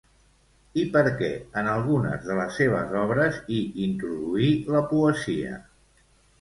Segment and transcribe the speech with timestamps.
[0.83, 1.29] I per què
[1.61, 3.61] en algunes de les seves obres hi
[3.91, 5.65] introduí la poesia?